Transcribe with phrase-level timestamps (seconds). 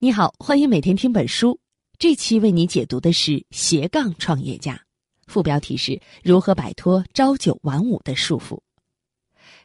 [0.00, 1.58] 你好，欢迎每天听本书。
[1.98, 4.80] 这期为你解读的是斜杠创业家，
[5.26, 8.60] 副标题是如何摆脱朝九晚五的束缚。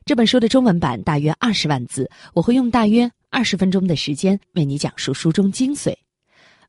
[0.05, 5.95] 这本书的中文版大约二十万字，我会用大约二十分钟的时间为你讲述书中精髓，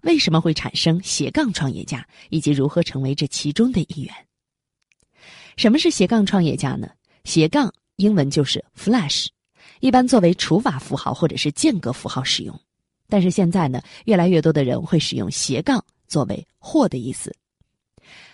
[0.03, 4.15] 为什么会产生斜杠创业家，以及如何成为这其中的一员。
[5.57, 6.91] 什么是斜杠创业家呢？
[7.25, 9.29] 斜杠英文就是 flash，
[9.81, 12.61] 一般作为除法符号或者是间隔符号使用。
[13.15, 17.33] 但是现在呢，越来越多的人会使用斜杠作为“或”的意思。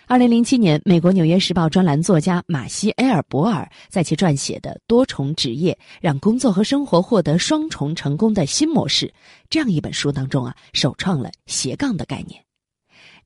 [0.07, 9.05] 二零零七年，美国《纽约时报》专栏作家马西·埃尔伯尔在其撰写的《多重职业：让工作和生活获得双重成功的新模式》
[9.51, 12.43] 这样一本书当中啊，首创了斜杠的概念。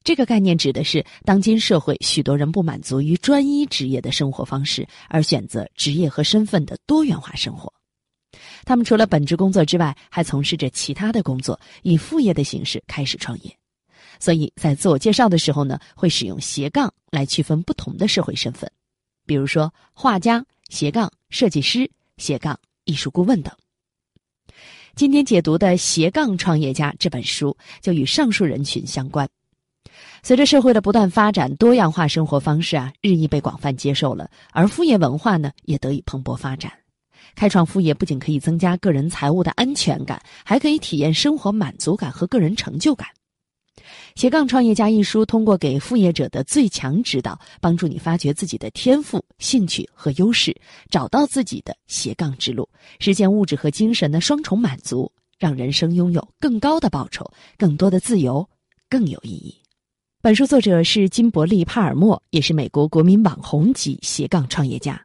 [0.04, 7.72] 这个概念指的是当今社会许多人不满足于专一职业的生活方式，而选择职业和身份的多元化生活。
[8.64, 13.58] 他们除了本职工作之外，还从事着其他的工作，以副业的形式开始创业。
[14.20, 18.72] 所以在自我介绍的时候呢，会使用斜杠来区分不同的社会身份，
[19.26, 23.54] 比如说画家斜杠设计师斜杠艺术顾问等。
[24.96, 29.28] 今天解读的《斜杠创业家》这本书就与上述人群相关。
[30.24, 36.72] 随着社会的不断发展，多样化生活方式啊日益被广泛接受了，而副业文化呢也得以蓬勃发展。
[37.36, 43.08] 开创副业不仅可以增加个人财务的安全感，还可以体验生活满足感和个人成就感。
[44.16, 50.56] 《斜杠创业家》一书通过给副业者的最强指导，帮助你发掘自己的天赋、兴趣和优势，
[50.90, 52.68] 找到自己的斜杠之路，
[53.00, 58.48] 实现物质和精神的双重满足，让人生拥有更高的报酬、更多的自由，
[58.90, 59.54] 更有意义。
[60.22, 65.00] 本书作者是金伯利·帕尔默，也是美国国民网红级斜杠创业家。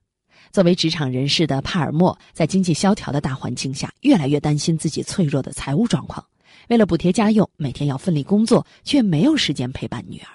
[0.52, 6.24] 作为职场人士的帕尔默，在经济萧条的大环境下，越来越担心自己脆弱的财务状况。
[6.68, 10.28] 为了补贴家用，每天要奋力工作，却没有时间陪伴女儿。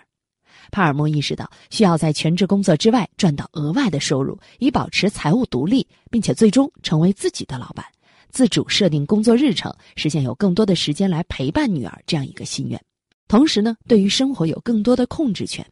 [0.71, 7.85] 帕尔默意识到，需要在全职工作之外赚到额外的收入，以保持财务独立，并且最终成为自己的老板，
[8.31, 12.81] 自主设定工作日程，实现有更多的时间来陪伴女儿这样一个心愿。
[13.27, 15.65] 同时呢，对于生活有更多的控制权。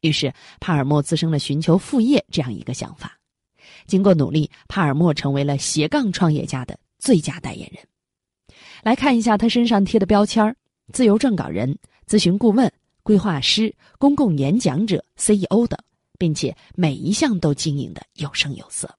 [0.00, 3.18] 于是，帕尔默滋生了寻求副业这样一个想法。
[3.86, 7.82] 经过努力，帕尔默成为了斜杠创业家的最佳代言人。
[8.82, 10.54] 来看一下他身上贴的标签
[10.92, 12.70] 自由撰稿人、咨询顾问、
[13.02, 15.78] 规划师、公共演讲者、CEO 等，
[16.18, 18.92] 并且每一项都经营的有声有色。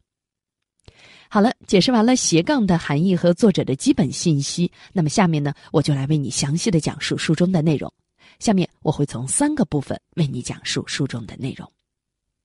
[1.30, 7.92] 好了，解释完了斜杠的含义和作者的基本信息，那么下面呢，我就来为你详细的讲述书中的内容。
[8.40, 11.70] 下面我会从三个部分为你讲述书中的内容。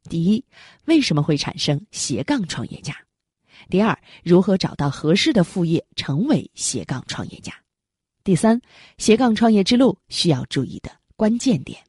[0.04, 0.44] 第一，
[0.84, 2.97] 为什么会产生斜杠创业家？
[3.69, 7.53] 第二，如何找到合适的副业，成为斜杠创业家？
[8.25, 8.60] 第三，
[8.98, 11.82] 斜杠创业之路需要注意的关键点。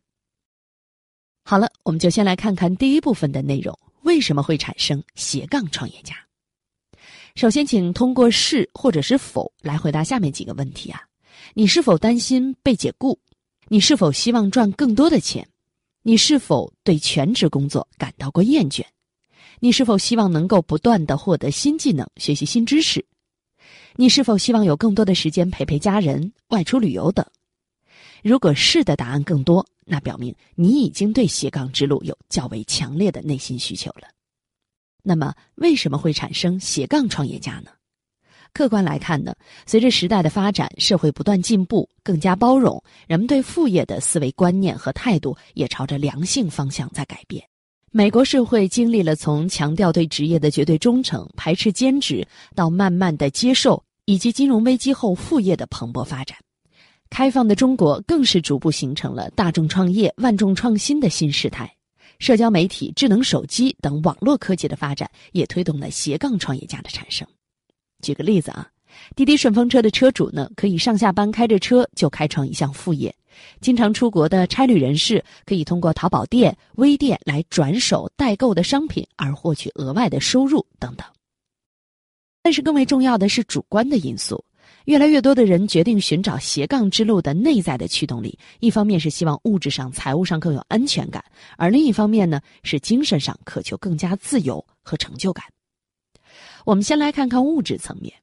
[1.43, 6.15] 好了，我们就先来看看第一部分的内容：为什么会产生斜杠创业家？
[7.35, 11.01] 首先，请通过是或者是否来回答下面几个问题啊：
[11.53, 13.17] 你是否担心被解雇？
[13.67, 15.47] 你是否希望赚更多的钱？
[16.09, 18.83] 你是否对全职工作感到过厌倦？
[19.59, 23.05] 你是否希望能够不断的获得新技能、学习新知识？
[23.95, 27.23] 你是否希望有更多的时间陪陪家人、外出旅游等？
[28.23, 34.07] 如果是的答案更多，那表明你已经对斜杠之路有较为强烈的内心需求了。
[35.03, 37.69] 那么，为什么会产生斜杠创业家呢？
[38.53, 39.33] 客观来看呢，
[39.65, 47.43] 随着时代的发展，社会不断进步，更加包容，人们对副业的思维观念和态度也朝着良性方向在改变。
[47.91, 56.37] 美国社会经历了从强调对职业的绝对忠诚、排斥兼职，到慢慢的接受，以及金融危机后副业的蓬勃发展。
[57.09, 61.71] 开放的中国更是逐步形成了大众创业、万众创新的新时态。
[62.19, 67.27] 社交媒体、智能手机等网络科技的发展，也推动了斜杠创业家的产生。
[68.01, 68.67] 举个例子啊，
[69.15, 73.11] 滴滴顺风车的车主呢，可以上下班开着车就开创一项副业；
[73.61, 81.05] 经常出国的差旅人士可以通过淘宝店、微店来转手代购的商品而获取额外的收入等等。
[82.41, 84.43] 但是更为重要的是主观的因素，
[84.85, 91.23] 越来越多的人决定寻找斜杠之路的内在的驱动力，一方面是希望物质上、财务上更有安全感，
[91.57, 95.45] 而另一方面呢，是精神上渴求更加自由和成就感。
[96.69, 98.13] 我们先来看看物质层面，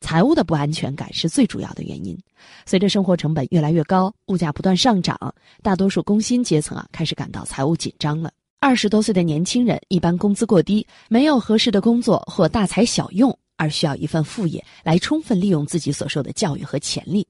[0.00, 2.16] 财务的不安全感是最主要的原因。
[2.64, 5.18] 随着生活成本越来越高，物价不断上涨，
[5.64, 8.30] 大多数工薪阶层啊开始感到财务紧张了。
[8.60, 17.26] 二十多岁的年轻人一般工资过低，没有合适的工作或大材小用，而需要一份副业来充分利用自己所受的教育和潜力。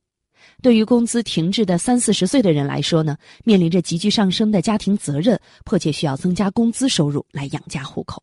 [0.60, 8.22] 对于工资停滞的三四十岁的人来说呢，面临着急剧上升的家庭责任，迫切需要增加工资收入来养家糊口。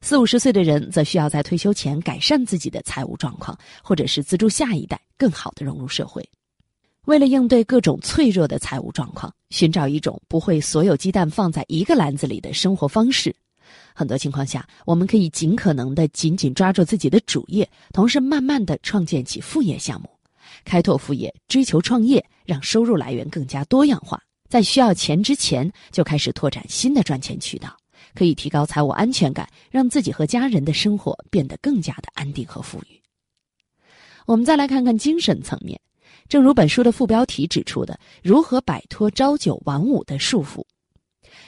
[0.00, 6.28] 四五十岁的人则需要在退休前改善自己的财务状况，或者是资助下一代更好的融入社会。
[7.06, 13.34] 为了应对各种脆弱的财务状况，寻找一种不会所有鸡蛋放在一个篮子里的生活方式，
[13.94, 20.10] 很多情况下，我们可以尽可能的紧紧抓住自己的主业，同时慢慢的创建起副业项目。
[20.64, 24.20] 开拓副业，追求创业，让收入来源更加多样化。
[24.48, 27.76] 在需要钱之前，就开始拓展新的赚钱渠道，
[28.16, 33.00] 可以提高财务安全感，让自己和家人的生活变得更加的安定和富裕。
[34.24, 35.80] 我们再来看看精神层面，
[36.28, 40.64] 正如本书的副标题指出的，如何摆脱朝九晚五的束缚。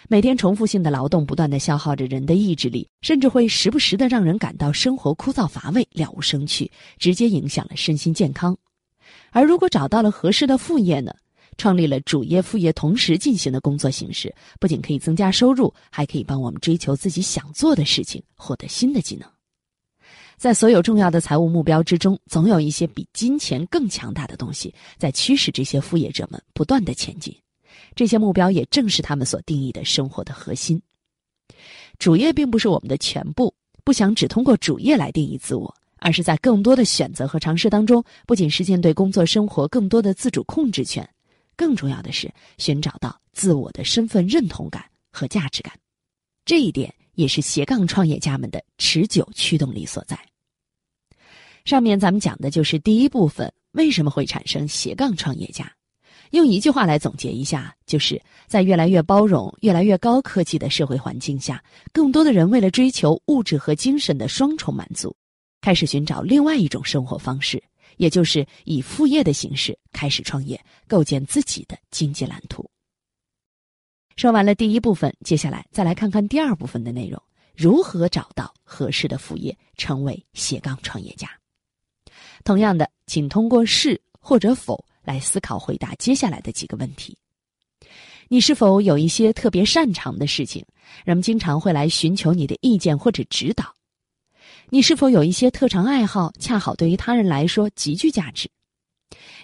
[0.08, 8.56] 每天重复性的劳动，不断的消耗着人的意志力，甚至会时不时的让人感到生活枯燥乏味、了无生趣，直接影响了身心健康。
[9.30, 11.12] 而如果找到了合适的副业呢？
[11.58, 19.28] 创立了主业副业同时进行的工作形式，不仅可以增加收入，还可以帮我们追求自己想做的事情，获得新的技能。
[20.38, 27.36] 在所有重要的财务目标之中，总有一些比金钱更强大的东西在驱使这些副业者们不断的前进。
[27.94, 30.80] 这些目标也正是他们所定义的生活的核心。
[31.98, 33.52] 主业并不是我们的全部，
[33.84, 35.74] 不想只通过主业来定义自我。
[36.00, 41.04] 而是在更多的选择和尝试当中，不仅实现对工作生活更多的自主控制权，
[41.58, 45.74] 更重要的是寻找到自我的身份认同感和价值感。
[46.44, 50.16] 这一点也是斜杠创业家们的持久驱动力所在。
[51.64, 55.70] 上面咱们讲的就是第一部分，为什么会产生斜杠创业家？
[56.30, 61.62] 用一句话来总结一下，就是在越来越包容、越来越高科技的社会环境下，
[61.92, 65.14] 更多的人为了追求物质和精神的双重满足。
[65.60, 67.60] 开始寻找另外一种生活方式，
[67.96, 72.68] 也就是以副业的形式开始创业，构建自己的经济蓝图。
[74.16, 77.22] 说完了第一部分，接下来再来看看第二部分的内容：
[77.54, 81.28] 如何找到合适的副业，成为斜杠创业家。
[82.44, 87.16] 同样的，请通过是或者否来思考回答接下来的几个问题：
[88.28, 90.64] 你是否有一些特别擅长的事情，
[91.04, 93.72] 人们经常会来寻求你的意见或者指导？
[94.70, 98.50] 你是否有一些特长爱好，恰好对于他人来说极具价值？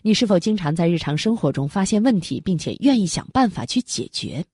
[0.03, 4.45] 你是否经常在日常生活中发现问题，并且愿意想办法去解决？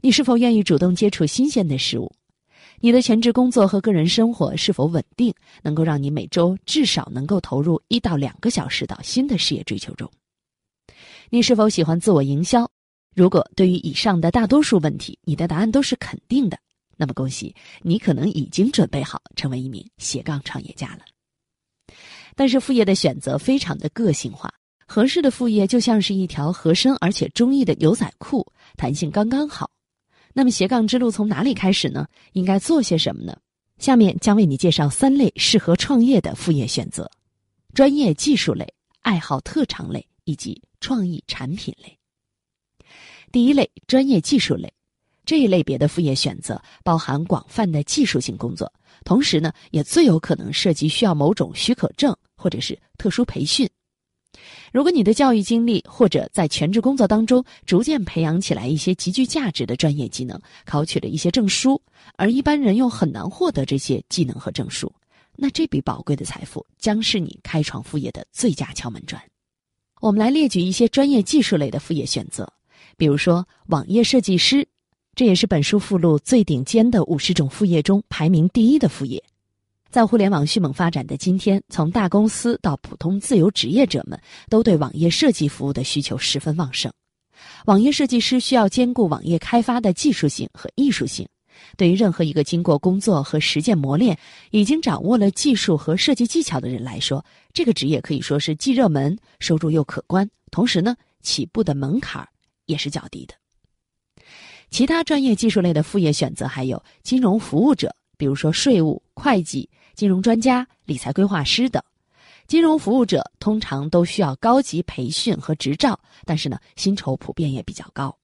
[0.00, 2.10] 你是否愿意主动接触新鲜的事物？
[2.80, 5.32] 你的全职工作和个人生活是否稳定，
[5.62, 10.10] 能够让你每周至少能够投入一到两个小时到新的事业追求中？
[11.28, 12.68] 你是否喜欢自我营销？
[13.14, 16.58] 如果对于以上的大多数问题，你的答案都是肯定的。
[17.00, 21.94] 那么恭喜你，可能已经准备好成为一名斜杠创业家了。
[22.36, 24.52] 但是副业的选择非常的个性化，
[24.86, 29.70] 合适的副业就像是一条合身而且中意的牛仔裤，弹性刚刚好。
[30.34, 32.06] 那么斜杠之路从哪里开始呢？
[32.34, 33.34] 应该做些什么呢？
[33.78, 37.10] 下面将为你介绍三类适合创业的副业选择：
[37.72, 38.70] 专业技术类、
[39.00, 41.98] 爱好特长类以及创意产品类。
[43.32, 44.70] 第一类，专业技术类。
[45.24, 48.72] 这一类别的副业选择包含广泛的技术性工作，
[49.04, 53.68] 同时呢，也最有可能涉及需要某种许可证或者是特殊培训。
[54.72, 61.80] 如果你的教育经历或者在全职工作当中逐渐培养起来一些极具价值的专业技能，考取了一些证书，
[62.16, 64.92] 而一般人又很难获得这些技能和证书，
[65.36, 69.20] 那这笔宝贵的财富将是你开创副业的最佳敲门砖。
[70.00, 72.50] 我们来列举一些专业技术类的副业选择，
[72.96, 74.66] 比如说网页设计师。
[75.14, 79.22] 这也是本书附录最顶尖的五十种副业中排名第一的副业。
[79.90, 86.90] 在互联网迅猛发展的今天，从大公司到普通自由职业者们，都对网页设计服务的需求十分旺盛。
[87.66, 91.28] 网页设计师需要兼顾网页开发的技术性和艺术性。
[91.76, 94.16] 对于任何一个经过工作和实践磨练、
[94.50, 102.26] 已经掌握了技术和设计技巧的人来说，这个职业可以说是既热门、收入又可观，同时呢，起步的门槛
[102.66, 103.34] 也是较低的。
[104.70, 111.82] 其他专业技术类的副业选择还有金融服务者，比如说税务、会计、金融专家、理财规划师等。
[112.46, 118.16] 金融服务者通常都需要高级培训和执照，但是呢，薪酬普遍也比较高。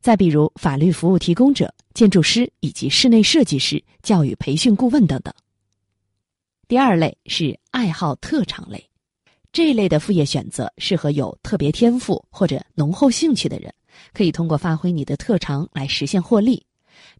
[0.00, 5.32] 再比如法律服务提供者、建筑师以及室内设计师、教育培训顾问等等。
[6.68, 8.84] 第二类是爱好特长类，
[9.52, 13.72] 这一类的副业选择适合有特别天赋或者浓厚兴趣的人。
[14.12, 16.64] 可以通过发挥你的特长来实现获利，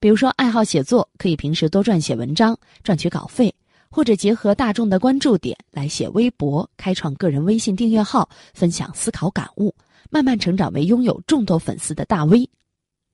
[0.00, 3.48] 比如说爱好写作，可以平时多撰写文章赚取稿费；
[3.90, 9.74] 或者结合大众的关注点来写微博、开创个人微信订阅号，分享思考感悟，
[10.10, 12.48] 慢慢成长为拥有众多粉丝的大 V。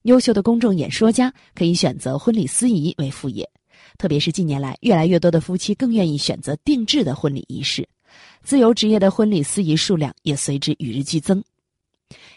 [0.02, 3.46] 优秀的公众演说家可以选择婚礼司仪为副业，
[3.98, 7.86] 特别是近年来，越来越多的夫妻更愿意选择定制的婚礼仪式，
[8.42, 11.44] 自由职业的婚礼司仪数量也随之与日俱增。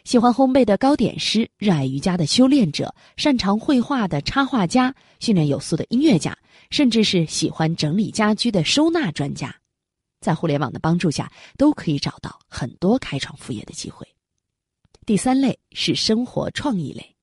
[0.03, 6.38] 喜欢烘焙的糕点师，热爱瑜伽的修炼者，擅长绘画的插画家，训练有素的音乐家，
[6.70, 9.56] 甚至是喜欢整理家居的收纳专家，
[10.20, 14.06] 在互联网的帮助下，都可以找到很多开创副业的机会。
[15.06, 17.15] 第三类是生活创意类，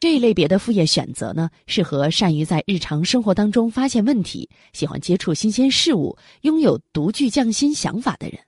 [0.00, 8.38] 这一类别的副业选择呢，适合善于在日常生活当中发现问题，喜欢接触新鲜事物，拥有独具匠心想法的人。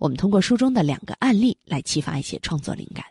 [0.00, 3.04] 我们通过书中的两个案例来启发一些创作灵感。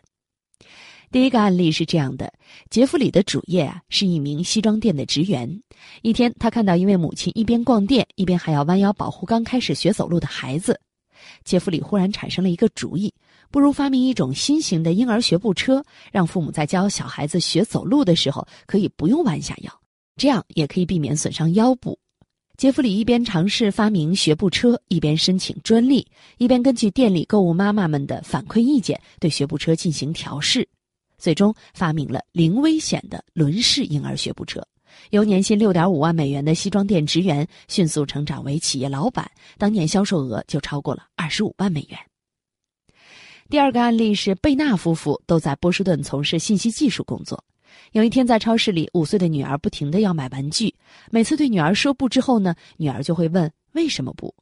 [1.10, 2.32] 第一个案例是这样的：
[2.70, 5.62] 杰弗里的主业啊是一名西装店的职员。
[6.02, 10.80] 一天，他看到一位母亲一边逛店，一边还要弯腰保护刚开始学走路的孩子。
[11.44, 13.14] 杰弗里忽然产生了一个主意：
[13.50, 19.72] 不如发明一种新型的婴儿学步车，让父母在教小孩子学走路的时候可以不用弯下腰，
[20.16, 21.96] 这样也可以避免损伤腰部。
[22.56, 26.06] 杰弗里一边尝试发明学步车，一边申请专利，
[26.38, 30.66] 一边根据店里购物妈妈们的反馈意见对学步车进行调试，
[31.18, 34.64] 最终发明了零危险的轮式婴儿学步车。
[35.10, 41.98] 由年薪六点五万美元的西装店职员迅速成长为企业老板，当年销售额就超过了二十五万美元。
[43.50, 47.42] 第二个案例是贝纳夫妇都在波士顿从事信息技术工作。
[47.92, 50.74] 有一天，在超市里，五岁的女儿不停的要买玩具。
[51.10, 54.34] 每次对女儿说不之后呢，女儿就会问为什么不。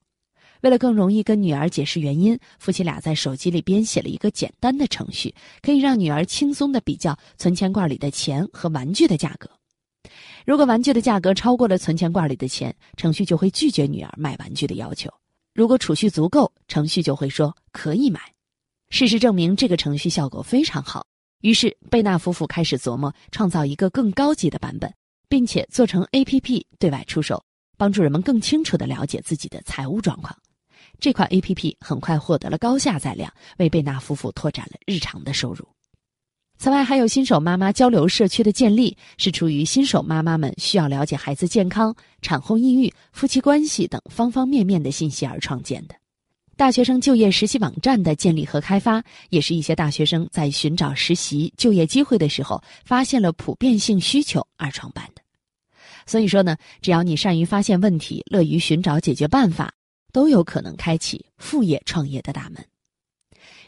[0.62, 9.50] 为了更容易跟女儿解释原因，夫妻俩在手机里编写了一个简单的程序，可以让女儿轻松的比较存钱罐里的钱和玩具的价格。
[10.46, 15.08] 如果玩具的价格超过了存钱罐里的钱，程序就会拒绝女儿买玩具的要求；
[15.52, 18.20] 如果储蓄足够，程序就会说可以买。
[18.90, 21.04] 事实证明，这个程序效果非常好。
[21.42, 24.92] 于是，贝纳夫妇开始琢磨创造一个更高级的版本，
[25.28, 27.42] 并且做成 A.P.P 对外出售，
[27.76, 30.36] 帮助人们更清楚地了解自己的财务状况。
[31.00, 35.66] 这款 A.P.P 很快获得了高下载量，为贝纳夫妇拓展了日常的收入。
[36.58, 45.96] 此外，还有新手妈妈交流社区的建立，是出于新手妈妈们需要了解孩子健康、产后抑郁、夫妻关系等方方面面的信息而创建的。
[46.62, 55.20] 大学生就业实习网站的建立和开发，也是一些大学生在寻找实习就业机会的时候，发现了普遍性需求而创办的。
[56.06, 59.74] 所以说呢，只要你善于发现问题，乐于寻找解决办法，
[60.12, 62.64] 都有可能开启副业创业的大门。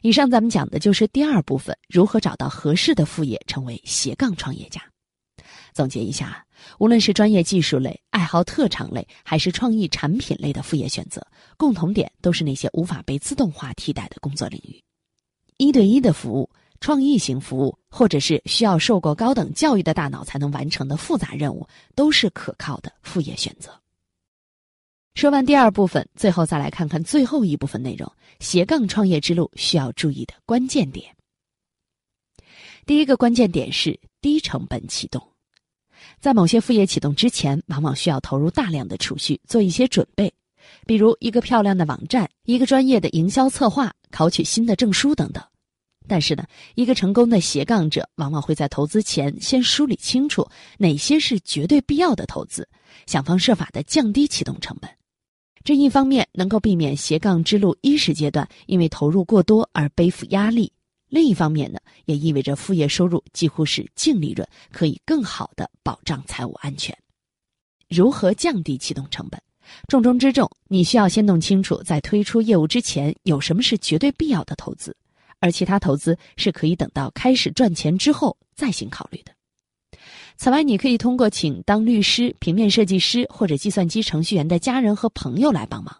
[0.02, 4.80] 以上咱们讲的就是第二部分，如何找到合适的副业，成为斜杠创业家。
[5.74, 6.46] 总结一下，
[6.78, 11.20] 无论是专业技术类、爱好特长类，还是创意产品类的副业选择，
[11.56, 14.80] 共同点都是那些无法被自动化替代的工作领域。
[15.56, 21.66] 一对一的服务、创意型服务，或者是需要受过高等教育的大脑才能完成的复杂任务，
[21.96, 23.76] 都是可靠的副业选择。
[25.16, 31.12] 说完第二部分，最后再来看看最后一部分内容：斜杠创业之路需要注意的关键点。
[32.86, 35.33] 第一个关键点是低成本启动。
[36.24, 40.32] 在某些副业启动之前，往往需要投入大量的储蓄，做一些准备，
[40.86, 45.44] 比如一个漂亮的网站、一个专业的营销策划、考取新的证书等等。
[46.08, 46.42] 但是呢，
[46.76, 52.66] 一个成功的斜杠者往往会在投资前先梳理清楚哪些是绝对必要的投资，
[53.04, 54.90] 想方设法的降低启动成本。
[55.62, 60.72] 这一方面能够避免斜杠之路伊始阶段因为投入过多而背负压力。
[61.14, 66.92] 另一方面呢，也意味着副业收入几乎是净利润，可以更好的保障财务安全。
[67.88, 69.40] 如何降低启动成本？
[69.86, 74.96] 重中之重，你需要先弄清楚，在推出业务之前有什么是绝对必要的投资，
[75.38, 79.30] 而其他投资是可以等到开始赚钱之后再行考虑的。
[80.36, 85.96] 此外，你可以通过请当律师、平面设计师或者计算机程序员的家人和朋友来帮忙，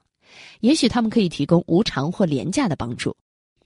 [0.59, 3.17] 也许他们可以提供无偿或廉价的帮助。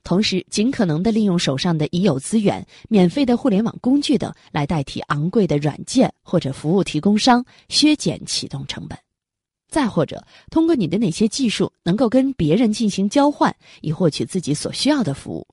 [0.09, 8.99] 同时，尽可能的利用手上的已有资源、免费的互联网工具等来代替昂贵的软件或者服务提供商，削减启动成本。
[9.69, 15.47] 再或者，通过你的哪些技术能够跟别人进行交换，以获取自己所需要的服务。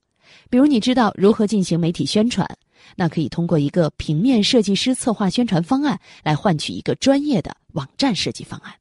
[0.49, 2.49] 比如，你知道如何进行媒体宣传，
[2.95, 8.73] 那可以通过一个平面设计师策划宣传方案来换取一个专业的网站设计方案。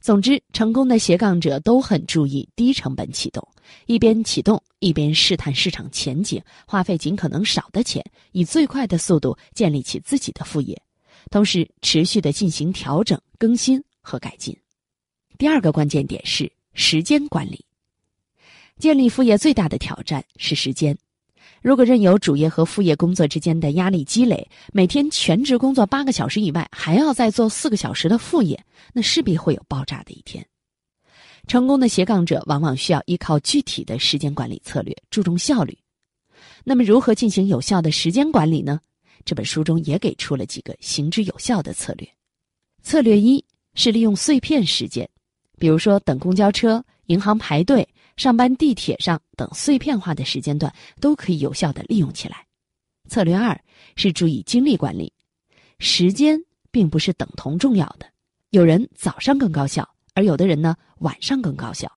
[0.00, 3.46] 总之，成功的斜杠者都很注意低成本启动，
[3.86, 10.80] 一边启动一边试探市场前景，花费尽可能少的钱，以最快的速度建立起自己的副业，
[11.30, 14.56] 同时持续的进行调整、更新和改进。
[15.36, 17.64] 第二个关键点是时间管理。
[18.78, 20.96] 建立副业最大的挑战是时间。
[21.60, 28.62] 如果任由主业和副业工作之间的压力积累，每天全职工作八个小时以外，还要再做四个小时的副业，
[28.92, 30.46] 那势必会有爆炸的一天。
[31.46, 35.76] 成功的斜杠者往往需要依靠具体的时间管理策略，注重效率。
[36.62, 38.78] 那么，如何进行有效的时间管理呢？
[39.24, 42.08] 这本书中也给出了几个行之有效的策略。
[42.82, 45.08] 策略一是利用碎片时间，
[45.58, 47.86] 比如说等公交车、银行排队。
[48.18, 50.70] 上班地铁上等碎片化的时间段
[51.00, 52.44] 都可以有效的利用起来。
[53.08, 53.58] 策略二
[53.96, 55.10] 是注意精力管理，
[55.78, 56.38] 时间
[56.70, 58.06] 并不是等同重要的，
[58.50, 61.90] 有人早上更高效，而有的人呢晚上更高效，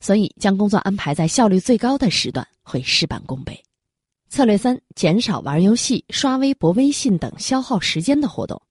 [0.00, 3.62] 所以将工作安排在效率最高的时段会事半功倍。
[4.30, 8.62] 策略三，减少玩游戏、刷微博、微信等消耗时间的活动。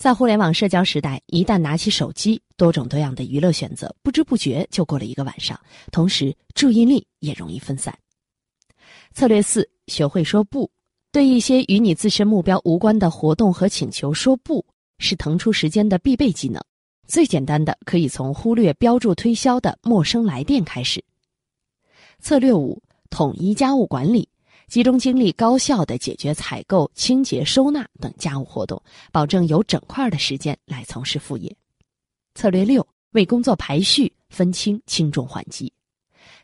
[0.00, 5.60] 在互联网社交时代，一旦拿起手机，多种多样的娱乐选择，不知不觉就过了一个晚上，
[5.92, 7.94] 同时注意力也容易分散。
[9.12, 10.70] 策略四：学会说不。
[11.12, 14.64] 对一些与你自身目标无关的活动和请求说不，
[14.96, 16.64] 是腾出时间的必备技能。
[17.06, 21.04] 最简单的，可以从忽略标注推销的陌生来电开始。
[22.20, 24.29] 策略五：统一家务管理。
[24.70, 31.52] 集中精力，高效的解决采购、清洁、收纳等家务活动，保证有整块的时间来从事副业。
[32.36, 35.72] 策略六：为工作排序，分清轻重缓急。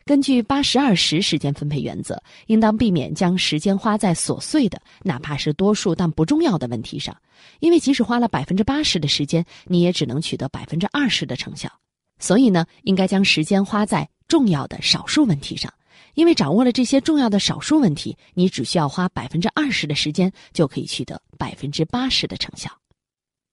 [0.03, 7.15] 根据八十二十时间分配原则，应当避免将时间花在琐碎的，哪怕是多数但不重要的问题上，
[7.61, 11.71] 因为即使花了百分之八十的时间，你也只能取得百分之二十的成效。
[12.19, 15.73] 所以呢，应该将时间花在重要的少数问题上。
[16.17, 22.71] 因为掌握了这些重要的少数问题，你只需要花百分之二十的时间就可以取得百分之八十的成效。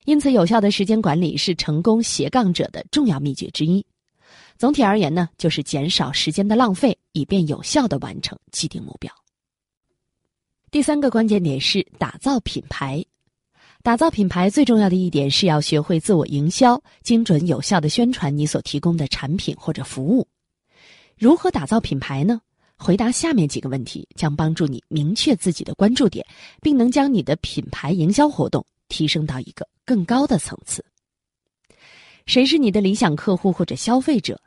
[0.06, 3.84] 因此，有效的时间管理是成功斜杠者的重要秘诀之一。
[4.56, 9.12] 总体而言呢，就是减少时间的浪费，以便有效的完成既定目标。
[10.70, 13.04] 第三个关键点是打造品牌。
[13.82, 20.26] 打造品牌最重要的一点是要学会自我营销，精准有效的宣传你所提供的产品或者服务。
[21.18, 22.40] 如何打造品牌呢？
[22.76, 26.26] 回答下面几个问题，将帮助你明确自己的关注点，
[26.60, 30.84] 并能将你的品牌营销活动提升到一个更高的层次。
[32.26, 34.40] 谁是你的理想客户或者消费者？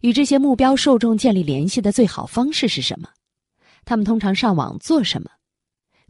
[0.00, 3.08] 与这些目标受众建立联系的最好方式是什么？
[3.84, 5.30] 他们通常上网做什么？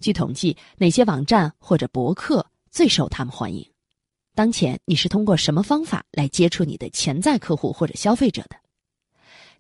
[0.01, 3.65] 据统计，哪些网站或者博客最受他们欢迎？
[4.35, 8.57] 当前你是通过什么方法来接触你的潜在客户或者消费者的？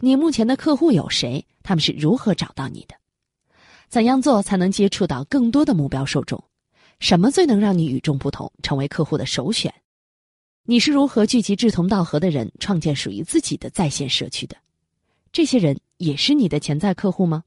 [0.00, 1.46] 你目前的客户有谁？
[1.64, 2.94] 他们是如何找到你的？
[3.88, 6.42] 怎样做才能接触到更多的目标受众？
[7.00, 9.74] 什么最能让你与众不同，成为客户的首选？
[10.64, 14.56] 你是如何聚集志同道合的人，创建属于自己的在线社区的？
[15.32, 17.42] 这些人也是你的潜在客户吗？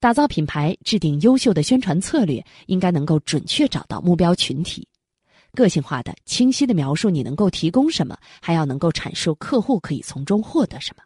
[0.00, 4.86] 打造品牌，制定优秀的宣传策略，应该能够准确找到目标群体，
[5.54, 11.02] 个性化的、清晰的描述你能够提供什么，还要能够阐述客户可以从中获得什么。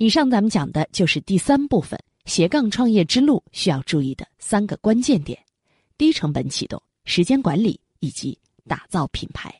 [0.00, 5.38] 以上咱们讲的就是第三部分斜杠创业之路需要注意的三个关键点：
[5.98, 9.54] 低成本启动、时间管理以及打造品牌。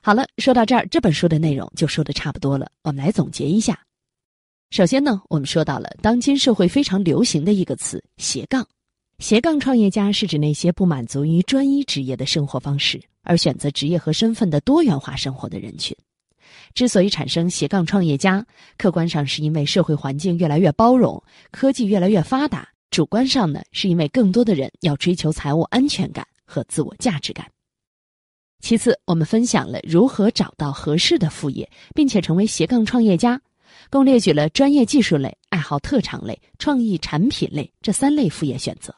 [0.00, 2.70] 好了，说到这儿，这本书的内容就说的差不多了。
[2.82, 3.76] 我们来总结一下。
[4.70, 8.64] 首先呢，我们说到了当今社会非常流行的一个词“斜杠”。
[9.18, 15.92] 斜杠创业家是指那些不满足于专一职业的生活方式，而选择职业和身份的多元化生活的人群。
[16.74, 18.44] 之所以产生斜杠创业家，
[18.76, 27.46] 客观上是因为社会环境越来越包容，科技越来越发达；主观上呢，是因为更多的人要追求财务安全感和自我价值感。
[28.60, 33.40] 其次，我们分享了如何找到合适的副业，并且成为斜杠创业家，
[33.90, 38.94] 共列举了专业技术类、爱好特长类、创意产品类这三类副业选择。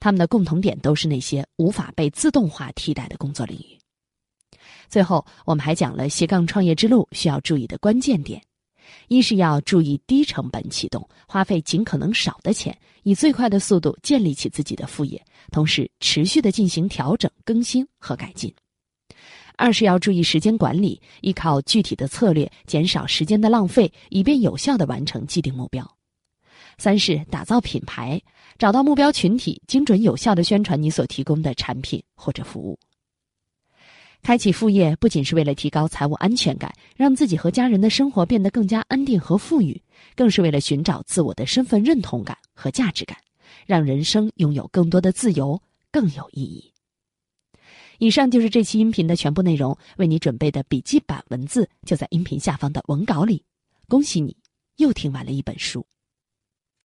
[0.00, 3.78] 他们的共同点都是那些无法被自动化替代的工作领域。
[4.94, 8.40] 最后，我们还讲了斜杠创业之路需要注意的关键点：
[9.08, 18.48] 一是要注意低成本启动，花费尽可能少的钱，以最快的速度建立起自己的副业，同时持续的进行调整、更新和改进；
[19.56, 25.82] 二是要注意时间管理，依靠具体的策略减少时间的浪费，以便有效的完成既定目标；
[26.78, 28.22] 三是打造品牌，
[28.60, 32.78] 找到目标群体，精准有效的宣传你所提供的产品或者服务。
[34.24, 39.78] 开启副业不仅是为了提高财务安全感，让自己和家人的生活变得更加安定和富裕，
[40.16, 43.18] 更是为了寻找自我的身份认同感和价值感，
[43.66, 45.60] 让人生拥有更多的自由，
[45.92, 46.72] 更有意义。
[47.98, 53.44] 以上就是这期音频的全部内容，为你准备的笔记版文字就在音频下方的文稿里。
[53.88, 54.34] 恭喜你，
[54.78, 55.86] 又听完了一本书。